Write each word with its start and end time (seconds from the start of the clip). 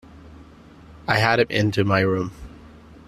I 1.07 1.19
had 1.19 1.39
him 1.39 1.45
into 1.51 1.83
my 1.83 1.99
room. 1.99 2.31